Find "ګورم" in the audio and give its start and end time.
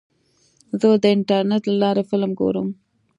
2.39-2.67